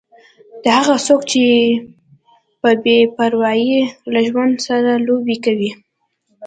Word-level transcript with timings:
ته 0.61 0.69
هغه 0.77 0.95
څوک 1.07 1.21
یې 1.25 1.29
چې 1.31 1.43
په 2.61 2.69
بې 2.83 2.97
پروايي 3.15 3.77
له 4.13 4.19
ژوند 4.27 4.55
سره 4.67 4.91
لوبې 5.05 5.35
کوې. 5.45 5.71